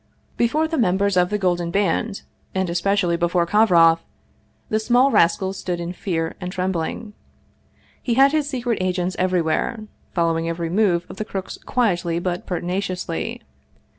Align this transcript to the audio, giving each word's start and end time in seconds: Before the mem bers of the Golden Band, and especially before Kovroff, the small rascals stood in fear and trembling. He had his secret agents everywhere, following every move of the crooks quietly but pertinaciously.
Before 0.35 0.67
the 0.67 0.79
mem 0.79 0.97
bers 0.97 1.15
of 1.15 1.29
the 1.29 1.37
Golden 1.37 1.69
Band, 1.69 2.23
and 2.55 2.71
especially 2.71 3.17
before 3.17 3.45
Kovroff, 3.45 3.99
the 4.67 4.79
small 4.79 5.11
rascals 5.11 5.57
stood 5.57 5.79
in 5.79 5.93
fear 5.93 6.33
and 6.41 6.51
trembling. 6.51 7.13
He 8.01 8.15
had 8.15 8.31
his 8.31 8.49
secret 8.49 8.79
agents 8.81 9.15
everywhere, 9.19 9.81
following 10.11 10.49
every 10.49 10.71
move 10.71 11.05
of 11.07 11.17
the 11.17 11.25
crooks 11.25 11.59
quietly 11.67 12.17
but 12.17 12.47
pertinaciously. 12.47 13.43